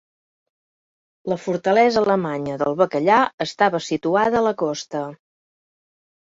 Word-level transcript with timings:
La 1.31 1.37
fortalesa 1.43 2.01
alemanya 2.05 2.57
del 2.63 2.79
bacallà 2.81 3.21
estava 3.49 3.85
situada 3.91 4.43
a 4.43 4.45
la 4.51 4.57
costa. 4.67 5.07